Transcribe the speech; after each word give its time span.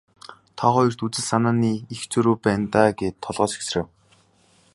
Та 0.57 0.65
хоёрт 0.75 0.99
үзэл 1.05 1.23
санааны 1.29 1.73
их 1.95 2.01
зөрүү 2.11 2.35
байна 2.45 2.65
даа 2.73 2.89
гээд 2.99 3.15
толгой 3.23 3.47
сэгсрэв. 3.51 3.85